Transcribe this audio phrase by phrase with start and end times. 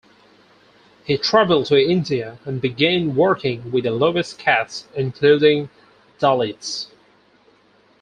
[1.05, 5.69] He traveled to India and began working with the lowest castes, including
[6.19, 6.87] Dalits.